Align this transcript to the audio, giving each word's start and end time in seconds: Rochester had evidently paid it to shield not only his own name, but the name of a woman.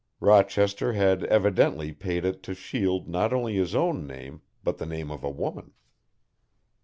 Rochester 0.19 0.93
had 0.93 1.25
evidently 1.25 1.91
paid 1.93 2.25
it 2.25 2.41
to 2.41 2.55
shield 2.55 3.07
not 3.07 3.31
only 3.33 3.53
his 3.53 3.75
own 3.75 4.07
name, 4.07 4.41
but 4.63 4.79
the 4.79 4.87
name 4.87 5.11
of 5.11 5.23
a 5.23 5.29
woman. 5.29 5.73